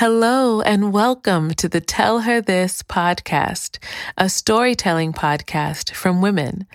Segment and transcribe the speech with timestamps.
[0.00, 3.78] Hello and welcome to the Tell Her This podcast,
[4.18, 6.66] a storytelling podcast from women.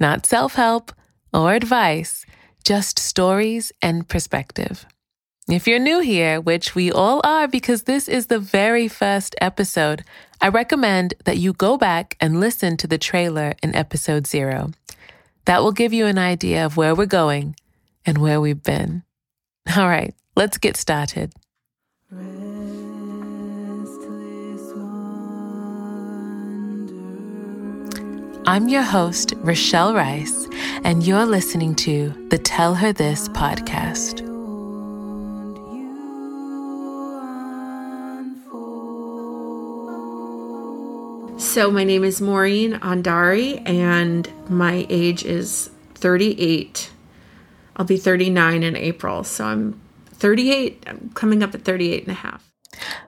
[0.00, 0.90] Not self help
[1.30, 2.24] or advice,
[2.64, 4.86] just stories and perspective.
[5.46, 10.02] If you're new here, which we all are because this is the very first episode,
[10.40, 14.70] I recommend that you go back and listen to the trailer in episode zero.
[15.44, 17.56] That will give you an idea of where we're going
[18.06, 19.02] and where we've been.
[19.76, 21.34] All right, let's get started.
[28.46, 30.46] I'm your host, Rochelle Rice,
[30.84, 34.18] and you're listening to the Tell Her This podcast.
[41.40, 46.90] So, my name is Maureen Andary, and my age is 38.
[47.76, 49.24] I'll be 39 in April.
[49.24, 49.80] So, I'm
[50.24, 52.50] 38, I'm coming up at 38 and a half.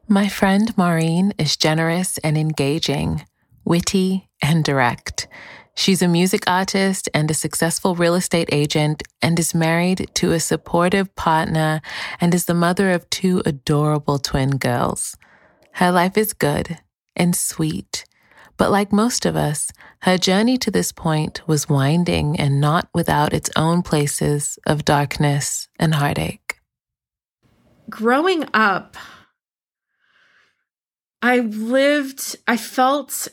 [0.07, 3.25] My friend Maureen is generous and engaging,
[3.65, 5.27] witty and direct.
[5.75, 10.41] She's a music artist and a successful real estate agent and is married to a
[10.41, 11.81] supportive partner
[12.21, 15.17] and is the mother of two adorable twin girls.
[15.73, 16.81] Her life is good
[17.17, 18.05] and sweet,
[18.59, 23.33] but like most of us, her journey to this point was winding and not without
[23.33, 26.56] its own places of darkness and heartache.
[27.89, 28.97] Growing up,
[31.23, 33.29] I lived, I felt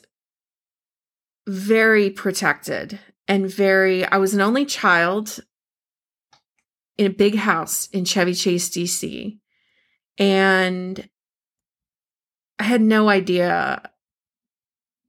[1.47, 5.39] very protected and very I was an only child
[6.97, 9.37] in a big house in Chevy Chase DC
[10.17, 11.09] and
[12.59, 13.81] I had no idea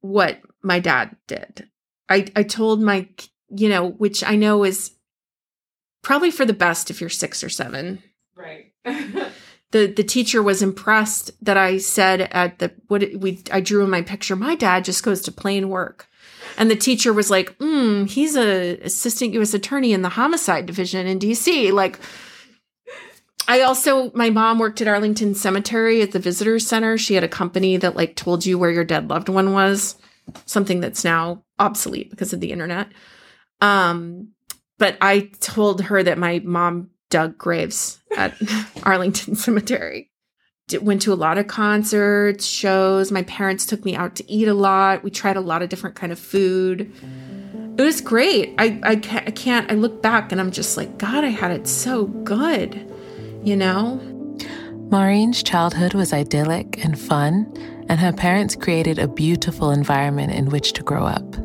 [0.00, 1.68] what my dad did.
[2.08, 3.08] I I told my
[3.48, 4.92] you know, which I know is
[6.02, 8.02] probably for the best if you're 6 or 7.
[8.36, 8.73] Right.
[9.70, 13.90] the the teacher was impressed that I said at the what we I drew in
[13.90, 16.08] my picture my dad just goes to plain work.
[16.56, 19.54] And the teacher was like, mm, he's a assistant U.S.
[19.54, 21.72] attorney in the homicide division in D.C.
[21.72, 21.98] Like,
[23.48, 26.96] I also, my mom worked at Arlington Cemetery at the Visitors Center.
[26.96, 29.96] She had a company that like told you where your dead loved one was,
[30.46, 32.88] something that's now obsolete because of the internet.
[33.60, 34.28] Um,
[34.78, 38.34] but I told her that my mom dug graves at
[38.82, 40.10] Arlington Cemetery
[40.80, 43.12] went to a lot of concerts, shows.
[43.12, 45.04] My parents took me out to eat a lot.
[45.04, 46.90] We tried a lot of different kind of food.
[47.78, 48.54] It was great.
[48.58, 51.52] I, I, can't, I can't, I look back and I'm just like, God, I had
[51.52, 52.92] it so good,
[53.44, 54.00] you know?
[54.90, 57.46] Maureen's childhood was idyllic and fun,
[57.88, 61.36] and her parents created a beautiful environment in which to grow up.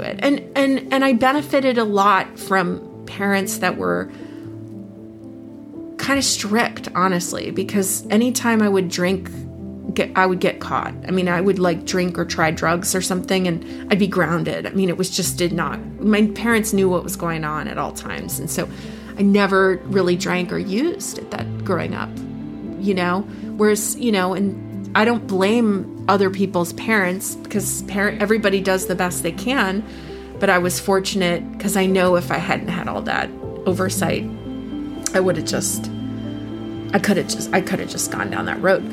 [0.00, 4.10] And, and, and I benefited a lot from parents that were
[6.08, 9.28] kind of strict, honestly, because anytime I would drink,
[9.92, 10.94] get, I would get caught.
[11.06, 14.64] I mean, I would like drink or try drugs or something and I'd be grounded.
[14.64, 17.76] I mean, it was just did not, my parents knew what was going on at
[17.76, 18.38] all times.
[18.38, 18.66] And so
[19.18, 22.08] I never really drank or used at that growing up,
[22.80, 23.20] you know?
[23.58, 28.94] Whereas, you know, and I don't blame other people's parents because parent, everybody does the
[28.94, 29.84] best they can.
[30.40, 33.28] But I was fortunate because I know if I hadn't had all that
[33.66, 34.24] oversight,
[35.12, 35.90] I would have just
[36.92, 38.84] I could have just I could have just gone down that road.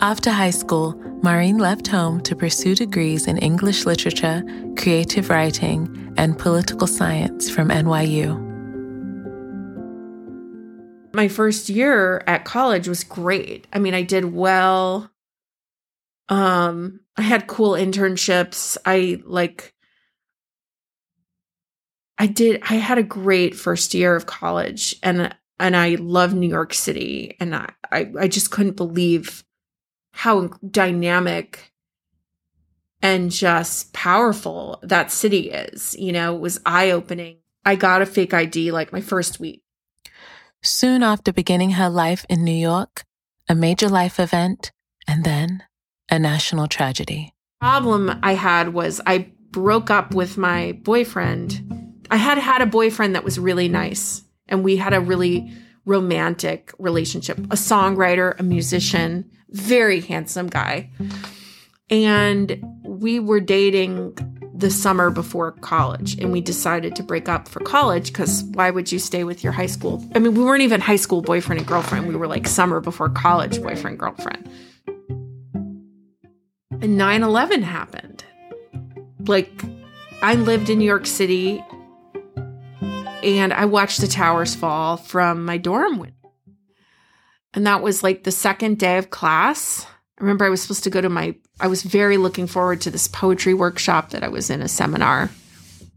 [0.00, 4.44] After high school, Maureen left home to pursue degrees in English literature,
[4.76, 8.44] creative writing, and political science from NYU.
[11.12, 13.66] My first year at college was great.
[13.72, 15.10] I mean, I did well.
[16.28, 18.76] Um, I had cool internships.
[18.86, 19.74] I like
[22.18, 26.48] I did I had a great first year of college and and I love New
[26.48, 29.44] York City and I, I, I just couldn't believe
[30.12, 31.72] how dynamic
[33.02, 35.96] and just powerful that city is.
[35.98, 37.38] You know, it was eye opening.
[37.64, 39.62] I got a fake ID like my first week.
[40.62, 43.04] Soon after beginning her life in New York,
[43.48, 44.72] a major life event,
[45.06, 45.62] and then
[46.10, 47.34] a national tragedy.
[47.60, 53.14] Problem I had was I broke up with my boyfriend I had had a boyfriend
[53.14, 55.52] that was really nice and we had a really
[55.84, 60.90] romantic relationship, a songwriter, a musician, very handsome guy.
[61.90, 64.16] And we were dating
[64.54, 68.90] the summer before college and we decided to break up for college because why would
[68.90, 70.04] you stay with your high school?
[70.14, 72.08] I mean, we weren't even high school boyfriend and girlfriend.
[72.08, 74.50] We were like summer before college boyfriend, girlfriend.
[76.80, 78.24] And 9 11 happened.
[79.26, 79.62] Like
[80.22, 81.62] I lived in New York City
[83.22, 86.14] and I watched the towers fall from my dorm window.
[87.54, 89.86] And that was like the second day of class.
[90.18, 92.90] I remember I was supposed to go to my, I was very looking forward to
[92.90, 95.30] this poetry workshop that I was in a seminar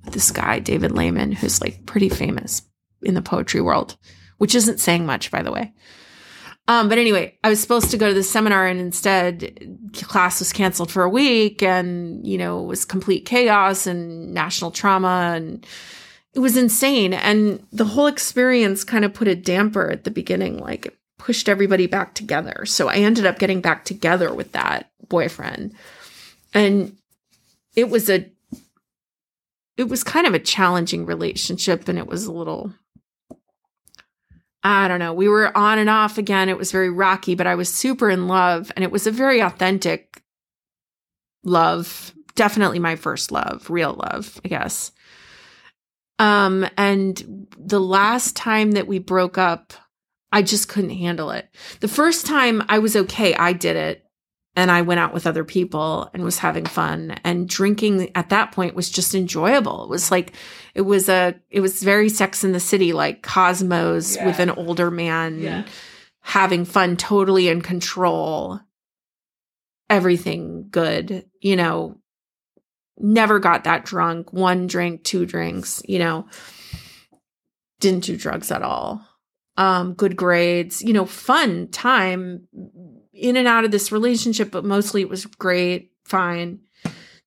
[0.05, 2.61] with this guy, David Lehman, who's like pretty famous
[3.03, 3.97] in the poetry world,
[4.37, 5.73] which isn't saying much, by the way.
[6.67, 10.53] Um, but anyway, I was supposed to go to the seminar and instead class was
[10.53, 15.65] canceled for a week and, you know, it was complete chaos and national trauma and
[16.33, 17.13] it was insane.
[17.13, 21.49] And the whole experience kind of put a damper at the beginning, like it pushed
[21.49, 22.65] everybody back together.
[22.65, 25.73] So I ended up getting back together with that boyfriend.
[26.53, 26.97] And
[27.75, 28.29] it was a
[29.77, 32.73] it was kind of a challenging relationship and it was a little
[34.63, 35.13] I don't know.
[35.13, 36.47] We were on and off again.
[36.47, 39.39] It was very rocky, but I was super in love and it was a very
[39.39, 40.21] authentic
[41.43, 42.13] love.
[42.35, 44.91] Definitely my first love, real love, I guess.
[46.21, 49.73] Um and the last time that we broke up,
[50.31, 51.49] I just couldn't handle it.
[51.79, 54.05] The first time I was okay, I did it
[54.55, 58.51] and I went out with other people and was having fun and drinking at that
[58.51, 59.83] point was just enjoyable.
[59.83, 60.33] It was like
[60.75, 64.25] it was a it was very sex in the city like Cosmos yeah.
[64.25, 65.65] with an older man yeah.
[66.21, 68.59] having fun totally in control.
[69.89, 71.97] Everything good, you know.
[72.97, 74.31] Never got that drunk.
[74.33, 76.27] One drink, two drinks, you know.
[77.79, 79.05] Didn't do drugs at all.
[79.57, 82.47] Um good grades, you know, fun time
[83.13, 86.59] in and out of this relationship, but mostly it was great, fine.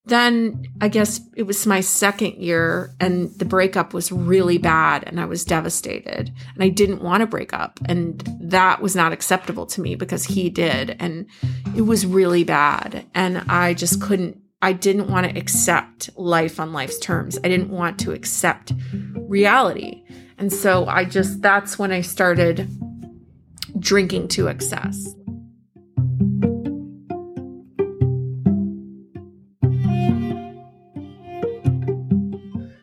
[0.06, 5.18] Then I guess it was my second year and the breakup was really bad and
[5.18, 7.80] I was devastated and I didn't want to break up.
[7.86, 10.96] And that was not acceptable to me because he did.
[11.00, 11.26] And
[11.74, 13.06] it was really bad.
[13.14, 17.36] And I just couldn't, I didn't want to accept life on life's terms.
[17.44, 18.72] I didn't want to accept
[19.28, 20.02] reality.
[20.38, 22.66] And so I just, that's when I started
[23.78, 25.14] drinking to excess.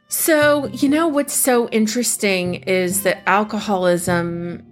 [0.08, 4.71] So, you know what's so interesting is that alcoholism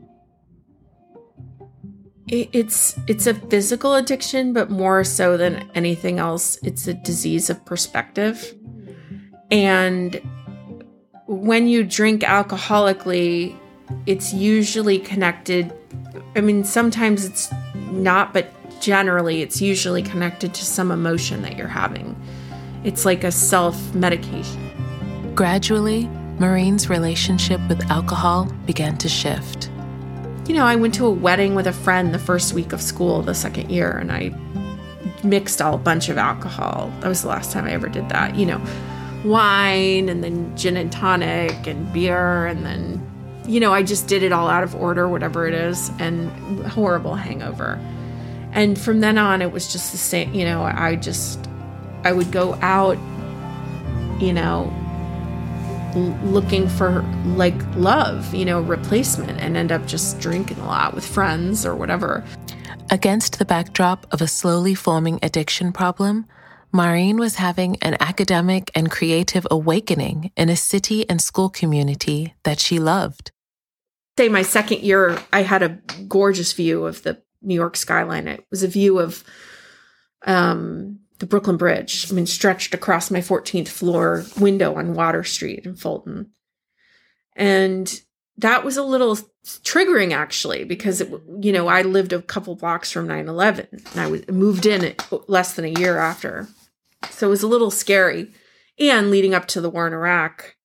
[2.32, 7.64] it's it's a physical addiction but more so than anything else it's a disease of
[7.66, 8.56] perspective.
[9.52, 10.22] And
[11.26, 13.58] when you drink alcoholically,
[14.06, 15.74] it's usually connected
[16.36, 17.52] I mean sometimes it's
[17.92, 22.16] not but generally it's usually connected to some emotion that you're having.
[22.84, 25.34] It's like a self medication.
[25.36, 26.08] Gradually,
[26.40, 29.69] Maureen's relationship with alcohol began to shift.
[30.50, 33.22] You know, I went to a wedding with a friend the first week of school
[33.22, 34.34] the second year, and I
[35.24, 36.92] mixed all a bunch of alcohol.
[37.02, 38.36] That was the last time I ever did that.
[38.36, 38.62] You know,
[39.24, 43.00] wine and then gin and tonic and beer, and then,
[43.46, 46.32] you know, I just did it all out of order, whatever it is, and
[46.66, 47.80] horrible hangover.
[48.52, 50.34] And from then on, it was just the same.
[50.34, 51.48] You know, I just,
[52.04, 52.98] I would go out,
[54.20, 54.74] you know,
[55.96, 57.02] looking for
[57.36, 61.76] like love, you know, replacement, and end up just drinking a lot with friends or
[61.76, 62.24] whatever.
[62.92, 66.26] Against the backdrop of a slowly forming addiction problem,
[66.72, 72.60] Maureen was having an academic and creative awakening in a city and school community that
[72.60, 73.32] she loved.
[74.18, 78.28] Say my second year, I had a gorgeous view of the New York skyline.
[78.28, 79.24] It was a view of
[80.26, 82.10] um, the Brooklyn Bridge.
[82.10, 86.32] I mean, stretched across my 14th floor window on Water Street in Fulton.
[87.36, 88.02] And
[88.38, 91.10] that was a little triggering actually because it,
[91.42, 94.96] you know I lived a couple blocks from 9/11 and I was moved in
[95.28, 96.48] less than a year after.
[97.10, 98.32] So it was a little scary.
[98.78, 100.56] And leading up to the war in Iraq,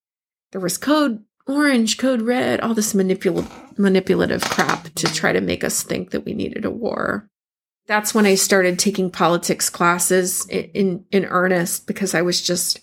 [0.52, 5.64] there was code orange, code red, all this manipul- manipulative crap to try to make
[5.64, 7.28] us think that we needed a war
[7.86, 12.80] that's when I started taking politics classes in, in, in earnest because I was just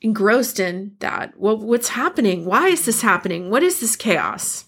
[0.00, 1.34] engrossed in that.
[1.36, 2.44] Well, what's happening?
[2.44, 3.50] Why is this happening?
[3.50, 4.64] What is this chaos?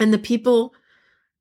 [0.00, 0.74] And the people,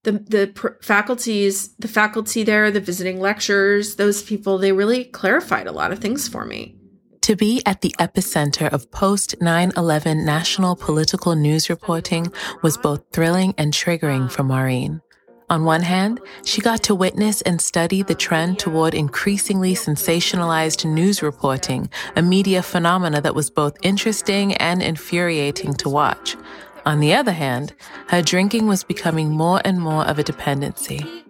[0.03, 5.67] the the pr- faculties, the faculty there, the visiting lecturers, those people, they really clarified
[5.67, 6.77] a lot of things for me.
[7.22, 12.31] To be at the epicenter of post 9 11 national political news reporting
[12.62, 15.01] was both thrilling and triggering for Maureen.
[15.47, 21.21] On one hand, she got to witness and study the trend toward increasingly sensationalized news
[21.21, 26.35] reporting, a media phenomena that was both interesting and infuriating to watch.
[26.83, 27.75] On the other hand,
[28.07, 31.25] her drinking was becoming more and more of a dependency.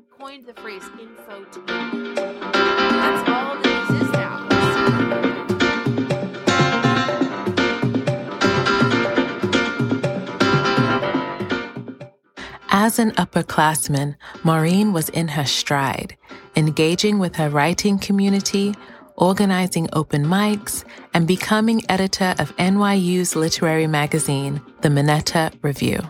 [12.78, 16.18] As an upperclassman, Maureen was in her stride,
[16.58, 18.76] engaging with her writing community,
[19.16, 26.02] organizing open mics, and becoming editor of NYU's literary magazine, the Minetta Review.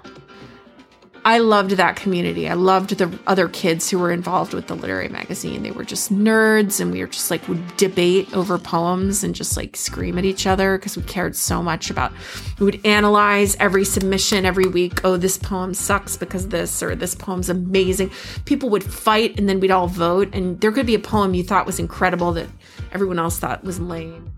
[1.25, 2.47] I loved that community.
[2.47, 5.63] I loved the other kids who were involved with the literary magazine.
[5.63, 9.57] They were just nerds and we were just like would debate over poems and just
[9.57, 12.13] like scream at each other because we cared so much about
[12.59, 15.03] we would analyze every submission every week.
[15.03, 18.11] Oh, this poem sucks because this or this poem's amazing.
[18.45, 21.43] People would fight and then we'd all vote and there could be a poem you
[21.43, 22.47] thought was incredible that
[22.91, 24.31] everyone else thought was lame.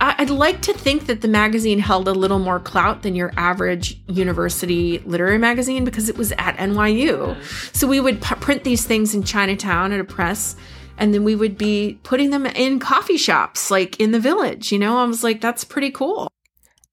[0.00, 3.98] I'd like to think that the magazine held a little more clout than your average
[4.06, 7.34] university literary magazine because it was at NYU.
[7.36, 7.74] Mm-hmm.
[7.74, 10.56] So we would p- print these things in Chinatown at a press,
[10.98, 14.72] and then we would be putting them in coffee shops, like in the village.
[14.72, 16.28] You know, I was like, that's pretty cool.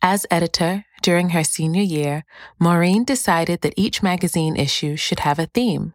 [0.01, 2.23] As editor, during her senior year,
[2.59, 5.93] Maureen decided that each magazine issue should have a theme.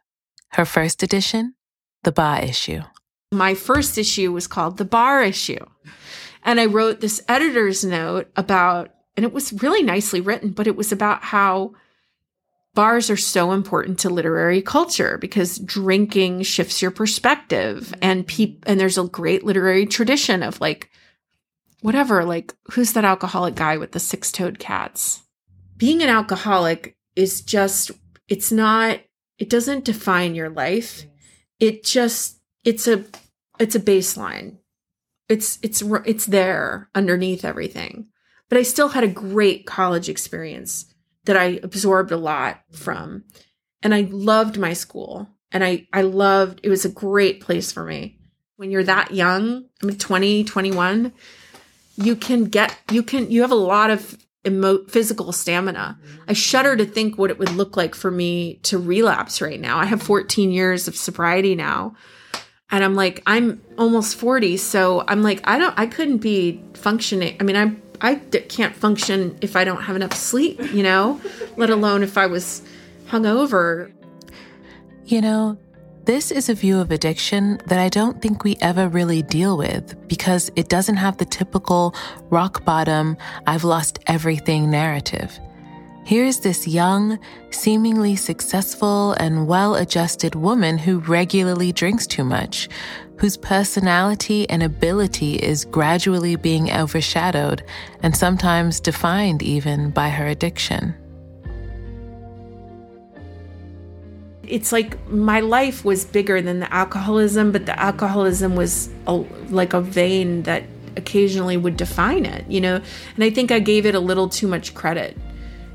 [0.54, 1.54] Her first edition,
[2.02, 2.80] the bar issue.
[3.32, 5.64] My first issue was called the bar issue.
[6.42, 10.76] And I wrote this editor's note about, and it was really nicely written, but it
[10.76, 11.74] was about how
[12.74, 18.00] bars are so important to literary culture because drinking shifts your perspective mm-hmm.
[18.02, 20.90] and peop- and there's a great literary tradition of like
[21.80, 25.22] whatever like who's that alcoholic guy with the six-toed cats?
[25.76, 27.90] Being an alcoholic is just
[28.28, 29.00] it's not
[29.38, 31.00] it doesn't define your life.
[31.00, 31.08] Mm-hmm.
[31.60, 33.04] It just it's a
[33.58, 34.59] it's a baseline
[35.30, 38.08] it's it's it's there underneath everything.
[38.48, 40.92] But i still had a great college experience
[41.24, 43.24] that i absorbed a lot from.
[43.82, 45.28] And i loved my school.
[45.52, 48.18] And i i loved it was a great place for me.
[48.56, 51.12] When you're that young i mean 20 21
[51.96, 55.96] you can get you can you have a lot of emo- physical stamina.
[56.26, 59.78] I shudder to think what it would look like for me to relapse right now.
[59.78, 61.94] I have 14 years of sobriety now
[62.70, 64.56] and I'm like, I'm almost 40.
[64.56, 67.36] So I'm like, I don't, I couldn't be functioning.
[67.40, 71.20] I mean, I, I can't function if I don't have enough sleep, you know,
[71.56, 72.62] let alone if I was
[73.08, 73.92] hungover.
[75.04, 75.58] You know,
[76.04, 80.08] this is a view of addiction that I don't think we ever really deal with
[80.08, 81.94] because it doesn't have the typical
[82.30, 85.38] rock bottom, I've lost everything narrative.
[86.04, 87.18] Here's this young,
[87.50, 92.68] seemingly successful, and well adjusted woman who regularly drinks too much,
[93.18, 97.62] whose personality and ability is gradually being overshadowed
[98.02, 100.94] and sometimes defined even by her addiction.
[104.42, 109.14] It's like my life was bigger than the alcoholism, but the alcoholism was a,
[109.50, 110.64] like a vein that
[110.96, 112.80] occasionally would define it, you know?
[113.14, 115.16] And I think I gave it a little too much credit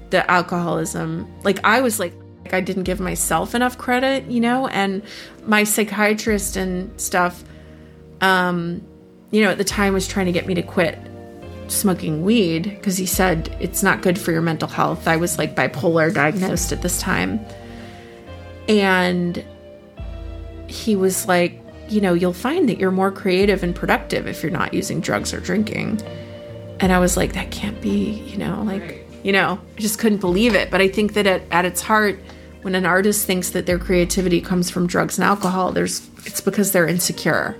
[0.09, 1.31] the alcoholism.
[1.43, 2.13] Like I was like
[2.51, 5.01] I didn't give myself enough credit, you know, and
[5.45, 7.43] my psychiatrist and stuff
[8.21, 8.81] um
[9.31, 10.97] you know, at the time was trying to get me to quit
[11.67, 15.07] smoking weed because he said it's not good for your mental health.
[15.07, 17.45] I was like bipolar diagnosed at this time.
[18.67, 19.43] And
[20.67, 21.59] he was like,
[21.89, 25.33] you know, you'll find that you're more creative and productive if you're not using drugs
[25.33, 26.01] or drinking.
[26.79, 30.19] And I was like, that can't be, you know, like you know, I just couldn't
[30.19, 30.69] believe it.
[30.69, 32.19] But I think that at, at its heart,
[32.61, 36.71] when an artist thinks that their creativity comes from drugs and alcohol, there's it's because
[36.71, 37.57] they're insecure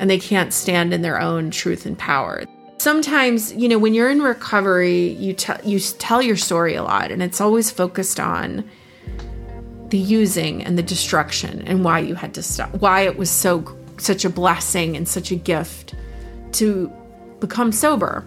[0.00, 2.42] and they can't stand in their own truth and power.
[2.78, 7.12] Sometimes, you know, when you're in recovery, you tell you tell your story a lot
[7.12, 8.68] and it's always focused on
[9.90, 12.74] the using and the destruction and why you had to stop.
[12.80, 15.94] Why it was so such a blessing and such a gift
[16.54, 16.92] to
[17.38, 18.24] become sober.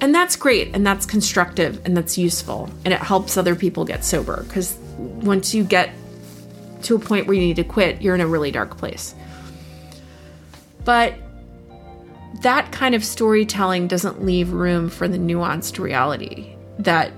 [0.00, 4.04] And that's great and that's constructive and that's useful and it helps other people get
[4.04, 5.90] sober because once you get
[6.82, 9.14] to a point where you need to quit, you're in a really dark place.
[10.84, 11.14] But
[12.42, 17.12] that kind of storytelling doesn't leave room for the nuanced reality that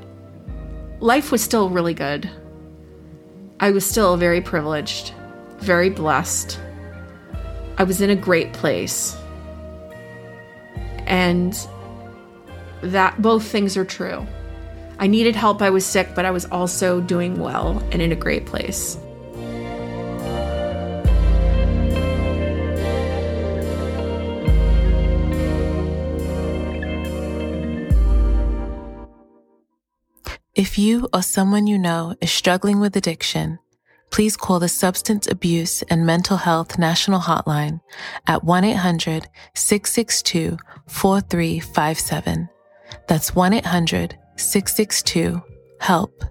[1.01, 2.31] life was still really good.
[3.61, 5.13] I was still very privileged,
[5.59, 6.61] very blessed.
[7.77, 9.17] I was in a great place.
[11.07, 11.59] And
[12.83, 14.27] that both things are true.
[14.99, 18.17] I needed help, I was sick, but I was also doing well and in a
[18.17, 18.99] great place.
[30.59, 33.61] If you or someone you know is struggling with addiction,
[34.11, 37.81] please call the Substance Abuse and Mental Health National Hotline
[38.27, 40.59] at 1 800 662
[40.89, 42.49] 4357
[43.07, 45.43] that's 1 800 662
[45.81, 46.25] HELP.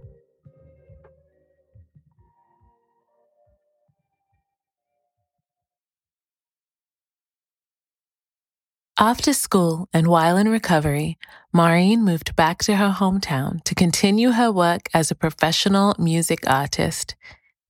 [9.00, 11.20] After school and while in recovery,
[11.54, 17.16] Maureen moved back to her hometown to continue her work as a professional music artist.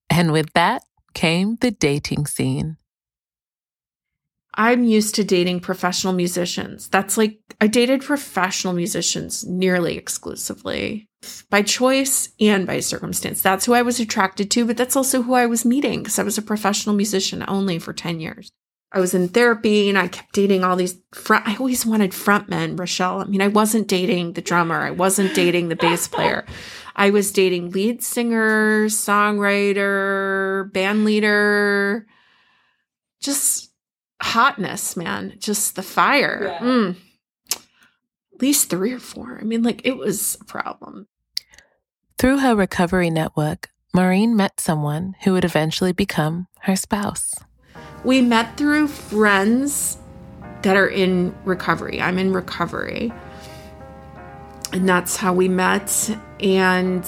[0.09, 2.77] And with that came the dating scene.
[4.57, 6.89] I'm used to dating professional musicians.
[6.89, 11.07] That's like, I dated professional musicians nearly exclusively
[11.49, 13.41] by choice and by circumstance.
[13.41, 16.23] That's who I was attracted to, but that's also who I was meeting because I
[16.23, 18.51] was a professional musician only for 10 years.
[18.91, 22.79] I was in therapy and I kept dating all these front, I always wanted frontmen,
[22.79, 23.21] Rochelle.
[23.21, 24.79] I mean, I wasn't dating the drummer.
[24.79, 26.45] I wasn't dating the bass player.
[26.95, 32.07] I was dating lead singer, songwriter, band leader,
[33.21, 33.66] just
[34.21, 35.35] hotness, man.
[35.39, 36.41] Just the fire.
[36.43, 36.59] Yeah.
[36.59, 36.95] Mm.
[37.53, 39.39] At least three or four.
[39.41, 41.07] I mean, like it was a problem.
[42.17, 47.33] Through her recovery network, Maureen met someone who would eventually become her spouse.
[48.03, 49.97] We met through friends
[50.61, 52.01] that are in recovery.
[52.01, 53.13] I'm in recovery.
[54.73, 56.15] And that's how we met.
[56.39, 57.05] And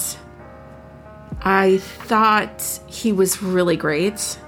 [1.41, 4.39] I thought he was really great.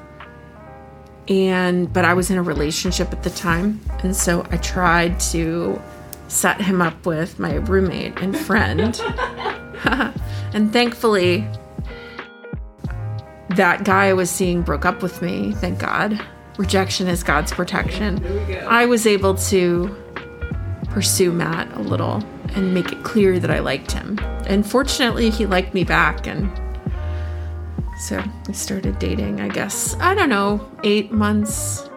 [1.31, 3.79] And, but I was in a relationship at the time.
[4.03, 5.81] And so I tried to
[6.27, 9.00] set him up with my roommate and friend.
[10.53, 11.47] and thankfully,
[13.51, 16.21] that guy I was seeing broke up with me, thank God.
[16.57, 18.21] Rejection is God's protection.
[18.67, 19.95] I was able to
[20.89, 22.21] pursue Matt a little
[22.55, 24.19] and make it clear that I liked him.
[24.47, 26.27] And fortunately, he liked me back.
[26.27, 26.51] And
[28.01, 31.88] so we started dating, I guess, I don't know, eight months.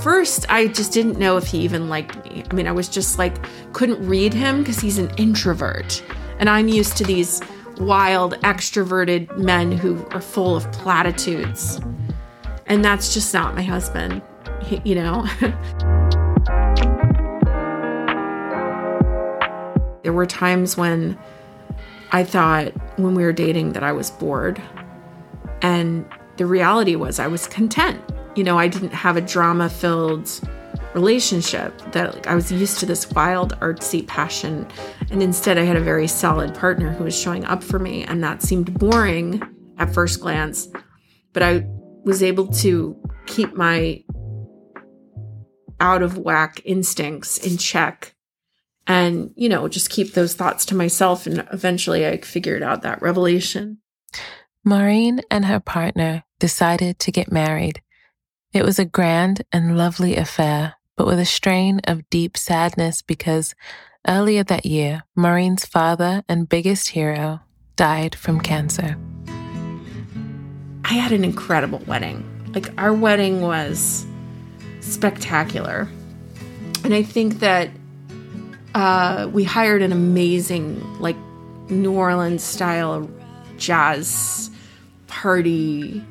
[0.00, 2.44] First, I just didn't know if he even liked me.
[2.48, 3.34] I mean, I was just like,
[3.72, 6.00] couldn't read him because he's an introvert.
[6.38, 7.40] And I'm used to these
[7.78, 11.80] wild, extroverted men who are full of platitudes.
[12.66, 14.22] And that's just not my husband,
[14.62, 15.26] he, you know?
[20.04, 21.18] there were times when
[22.12, 24.62] I thought when we were dating that I was bored.
[25.62, 28.00] And the reality was I was content.
[28.34, 30.28] You know, I didn't have a drama filled
[30.94, 34.66] relationship that like, I was used to this wild artsy passion.
[35.10, 38.22] And instead I had a very solid partner who was showing up for me and
[38.24, 39.42] that seemed boring
[39.78, 40.68] at first glance.
[41.32, 41.66] But I
[42.04, 44.02] was able to keep my
[45.80, 48.14] out of whack instincts in check
[48.86, 53.02] and you know just keep those thoughts to myself and eventually I figured out that
[53.02, 53.78] revelation
[54.68, 57.80] Maureen and her partner decided to get married.
[58.52, 63.54] It was a grand and lovely affair, but with a strain of deep sadness because
[64.08, 67.42] earlier that year, Maureen's father and biggest hero
[67.76, 68.96] died from cancer.
[70.84, 72.24] I had an incredible wedding.
[72.52, 74.04] Like, our wedding was
[74.80, 75.88] spectacular.
[76.82, 77.70] And I think that
[78.74, 81.16] uh, we hired an amazing, like,
[81.68, 83.08] New Orleans style
[83.58, 84.50] jazz
[85.06, 86.04] party,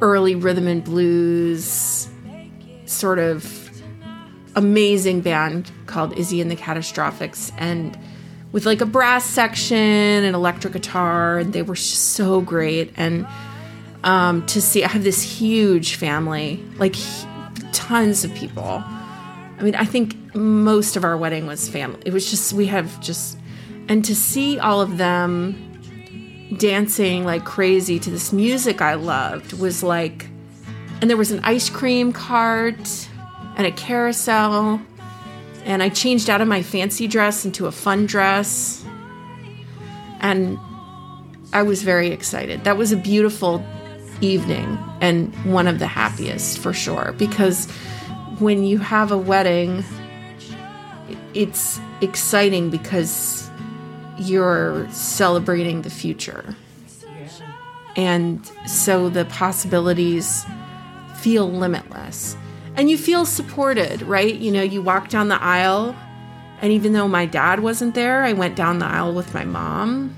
[0.00, 2.08] early rhythm and blues,
[2.86, 3.70] sort of
[4.56, 7.52] amazing band called Izzy and the Catastrophics.
[7.58, 7.98] And
[8.52, 12.92] with like a brass section and electric guitar, and they were so great.
[12.96, 13.26] And
[14.02, 16.96] um, to see, I have this huge family, like
[17.72, 18.82] tons of people.
[18.82, 22.00] I mean, I think most of our wedding was family.
[22.04, 23.36] It was just, we have just,
[23.88, 25.69] and to see all of them
[26.56, 30.26] dancing like crazy to this music I loved was like,
[31.00, 33.08] and there was an ice cream cart
[33.56, 34.80] and a carousel.
[35.64, 38.84] And I changed out of my fancy dress into a fun dress.
[40.20, 40.58] And
[41.52, 42.64] I was very excited.
[42.64, 43.64] That was a beautiful
[44.20, 47.70] evening and one of the happiest for sure because
[48.38, 49.82] when you have a wedding,
[51.34, 53.49] it's exciting because
[54.20, 56.54] you're celebrating the future.
[57.96, 60.44] And so the possibilities
[61.16, 62.36] feel limitless.
[62.76, 64.34] And you feel supported, right?
[64.34, 65.96] You know, you walk down the aisle,
[66.62, 70.14] and even though my dad wasn't there, I went down the aisle with my mom.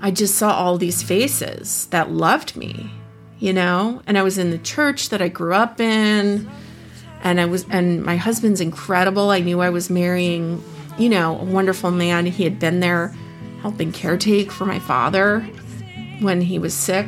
[0.00, 2.90] I just saw all these faces that loved me,
[3.38, 4.02] you know?
[4.06, 6.48] And I was in the church that I grew up in.
[7.22, 9.30] And I was, and my husband's incredible.
[9.30, 10.62] I knew I was marrying,
[10.98, 12.26] you know, a wonderful man.
[12.26, 13.14] He had been there
[13.62, 15.40] helping caretake for my father
[16.20, 17.06] when he was sick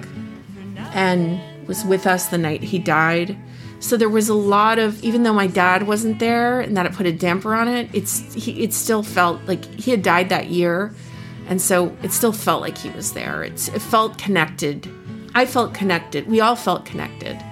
[0.95, 3.37] and was with us the night he died.
[3.81, 6.93] So there was a lot of, even though my dad wasn't there and that it
[6.93, 10.47] put a damper on it, it's he, it still felt like he had died that
[10.49, 10.95] year,
[11.49, 13.43] and so it still felt like he was there.
[13.43, 14.89] It's it felt connected.
[15.35, 16.29] I felt connected.
[16.29, 17.43] We all felt connected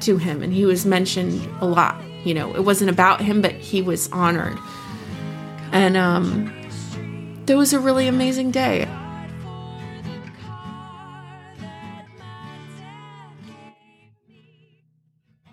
[0.00, 3.52] to him, and he was mentioned a lot You know, it wasn't about him, but
[3.52, 4.58] he was honored.
[5.72, 6.52] And um,
[7.46, 8.88] that was a really amazing day.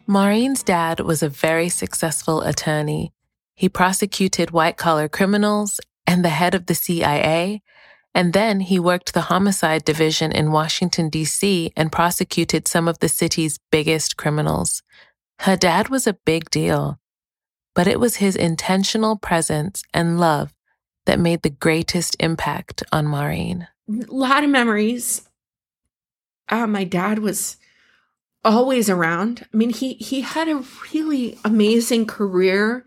[0.09, 3.11] Maureen's dad was a very successful attorney.
[3.55, 7.61] He prosecuted white collar criminals and the head of the CIA,
[8.15, 13.09] and then he worked the homicide division in Washington, D.C., and prosecuted some of the
[13.09, 14.81] city's biggest criminals.
[15.39, 16.99] Her dad was a big deal,
[17.77, 20.51] but it was his intentional presence and love
[21.05, 23.67] that made the greatest impact on Maureen.
[23.87, 25.29] A lot of memories.
[26.49, 27.57] Uh, my dad was
[28.43, 29.45] always around.
[29.53, 32.83] I mean, he he had a really amazing career,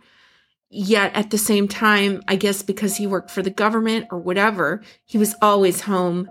[0.70, 4.82] yet at the same time, I guess because he worked for the government or whatever,
[5.04, 6.28] he was always home,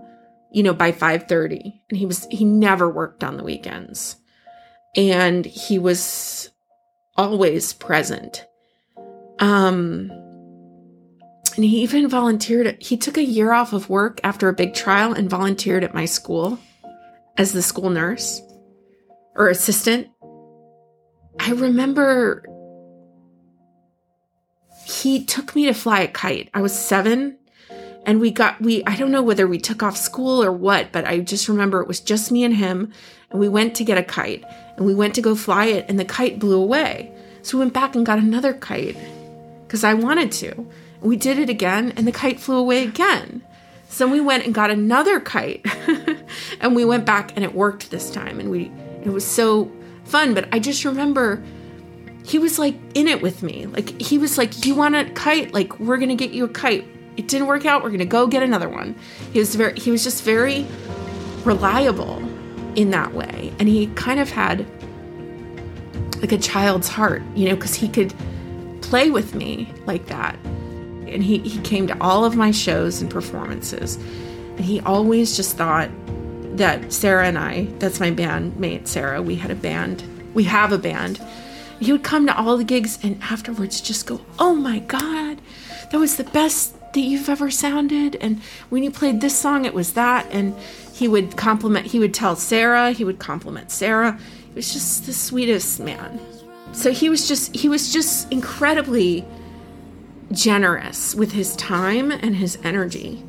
[0.51, 1.79] you know, by 5:30.
[1.89, 4.17] And he was he never worked on the weekends.
[4.97, 6.49] And he was
[7.15, 8.45] always present.
[9.39, 10.11] Um
[11.55, 15.13] and he even volunteered he took a year off of work after a big trial
[15.13, 16.57] and volunteered at my school
[17.37, 18.41] as the school nurse
[19.35, 20.07] or assistant.
[21.39, 22.45] I remember
[24.85, 26.49] he took me to fly a kite.
[26.53, 27.37] I was seven
[28.05, 31.05] and we got, we, I don't know whether we took off school or what, but
[31.05, 32.91] I just remember it was just me and him.
[33.29, 34.43] And we went to get a kite
[34.77, 37.13] and we went to go fly it and the kite blew away.
[37.41, 38.97] So we went back and got another kite
[39.69, 40.67] because I wanted to.
[40.99, 43.43] We did it again and the kite flew away again.
[43.87, 45.63] So we went and got another kite
[46.59, 48.71] and we went back and it worked this time and we
[49.03, 49.71] it was so
[50.05, 51.43] fun, but I just remember
[52.25, 53.67] he was like in it with me.
[53.67, 55.53] Like he was like, "Do you want a kite?
[55.53, 57.83] Like we're to get you a kite." It didn't work out.
[57.83, 58.95] We're to go get another one.
[59.31, 60.65] He was very he was just very
[61.45, 62.17] reliable
[62.75, 63.53] in that way.
[63.59, 64.65] And he kind of had
[66.21, 68.13] like a child's heart, you know, cuz he could
[68.89, 70.35] play with me like that.
[71.07, 73.95] And he he came to all of my shows and performances.
[73.95, 75.89] And he always just thought
[76.57, 80.03] that Sarah and I, that's my bandmate Sarah, we had a band.
[80.33, 81.21] We have a band.
[81.79, 85.39] He would come to all the gigs and afterwards just go, Oh my God,
[85.91, 88.15] that was the best that you've ever sounded.
[88.15, 90.27] And when you played this song, it was that.
[90.31, 90.57] And
[90.93, 94.19] he would compliment, he would tell Sarah, he would compliment Sarah.
[94.49, 96.19] He was just the sweetest man.
[96.71, 99.25] So he was just, he was just incredibly
[100.31, 103.23] generous with his time and his energy.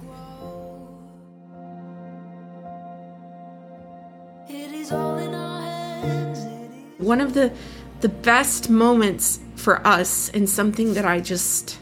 [6.99, 7.53] One of the
[8.01, 11.79] the best moments for us and something that I just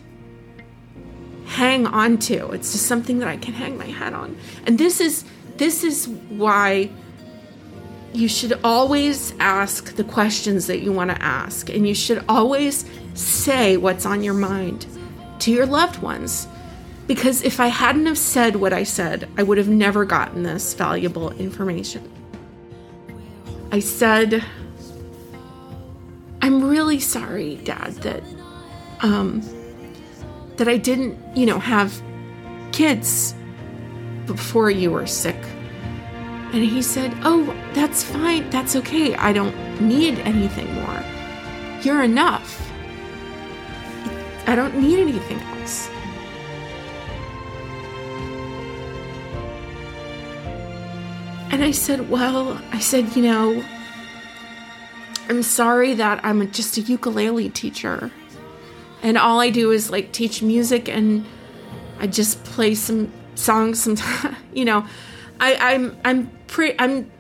[1.47, 2.51] hang on to.
[2.51, 4.37] It's just something that I can hang my hat on.
[4.67, 5.25] And this is
[5.57, 6.91] this is why
[8.13, 12.85] you should always ask the questions that you want to ask and you should always
[13.15, 14.87] say what's on your mind
[15.41, 16.49] to your loved ones.
[17.07, 20.75] Because if I hadn't have said what I said, I would have never gotten this
[20.75, 22.11] valuable information.
[23.73, 24.45] I said,
[26.43, 28.23] I'm really sorry, Dad, that
[29.01, 29.43] um
[30.57, 32.03] that I didn't, you know, have
[32.73, 33.35] kids
[34.27, 35.37] before you were sick.
[36.53, 38.49] And he said, Oh, that's fine.
[38.51, 39.15] That's okay.
[39.15, 41.05] I don't need anything more.
[41.83, 42.71] You're enough.
[44.47, 45.91] I don't need anything else.
[51.51, 53.63] And I said, Well, I said, you know,
[55.29, 58.11] I'm sorry that I'm just a ukulele teacher.
[59.03, 61.27] And all I do is like teach music and
[62.01, 64.37] I just play some songs sometimes.
[64.55, 64.87] you know,
[65.41, 67.11] I, I'm I'm pretty I'm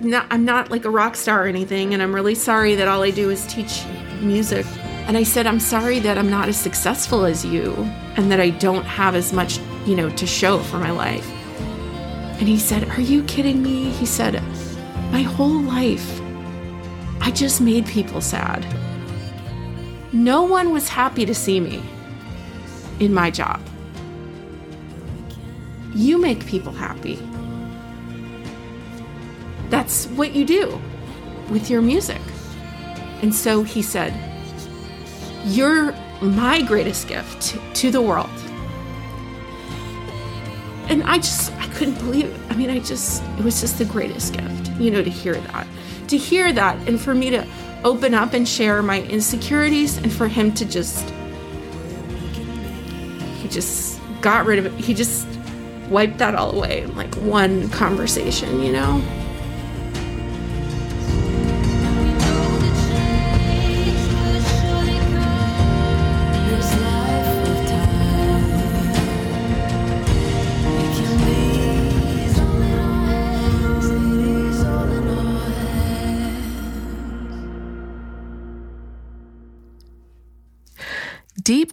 [0.00, 3.02] not I'm not like a rock star or anything, and I'm really sorry that all
[3.02, 3.84] I do is teach
[4.20, 4.66] music.
[5.06, 7.74] And I said, I'm sorry that I'm not as successful as you
[8.16, 11.30] and that I don't have as much, you know, to show for my life.
[12.38, 13.90] And he said, Are you kidding me?
[13.90, 14.42] He said,
[15.12, 16.20] My whole life,
[17.20, 18.66] I just made people sad.
[20.12, 21.82] No one was happy to see me
[22.98, 23.60] in my job.
[25.94, 27.18] You make people happy.
[29.70, 30.80] That's what you do
[31.50, 32.20] with your music.
[33.22, 34.14] And so he said,
[35.44, 38.30] You're my greatest gift to the world
[40.88, 42.40] and I just I couldn't believe it.
[42.50, 45.66] I mean, I just it was just the greatest gift, you know, to hear that.
[46.08, 47.46] To hear that and for me to
[47.84, 51.12] open up and share my insecurities and for him to just
[53.40, 54.72] he just got rid of it.
[54.72, 55.26] He just
[55.88, 59.02] wiped that all away in like one conversation, you know?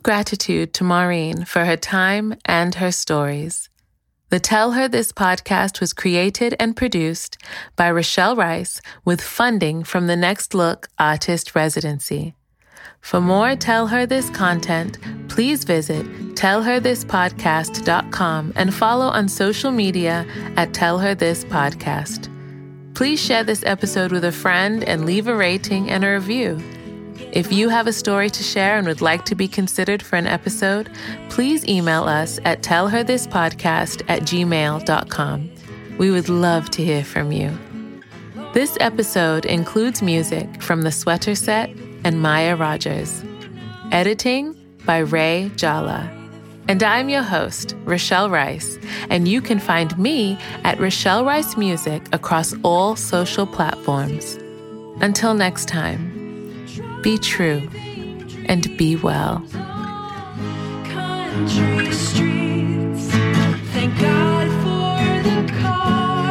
[0.03, 3.69] Gratitude to Maureen for her time and her stories.
[4.29, 7.37] The Tell Her This podcast was created and produced
[7.77, 12.35] by Rochelle Rice with funding from the Next Look Artist Residency.
[12.99, 14.97] For more Tell Her This content,
[15.29, 20.25] please visit tellherthispodcast.com and follow on social media
[20.57, 22.27] at Tell Her This Podcast.
[22.93, 26.61] Please share this episode with a friend and leave a rating and a review.
[27.33, 30.27] If you have a story to share and would like to be considered for an
[30.27, 30.91] episode,
[31.29, 35.51] please email us at tellherthispodcast at gmail.com.
[35.97, 37.57] We would love to hear from you.
[38.53, 41.71] This episode includes music from The Sweater Set
[42.03, 43.23] and Maya Rogers.
[43.91, 46.11] Editing by Ray Jala.
[46.67, 48.77] And I'm your host, Rochelle Rice,
[49.09, 54.37] and you can find me at Rochelle Rice Music across all social platforms.
[55.01, 56.12] Until next time
[57.03, 57.61] be true,
[58.45, 59.45] and be well.
[60.85, 63.09] Country streets,
[63.73, 66.22] thank God for the car.